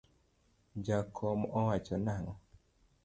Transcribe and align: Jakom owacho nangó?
Jakom 0.87 1.39
owacho 1.59 1.95
nangó? 2.05 2.33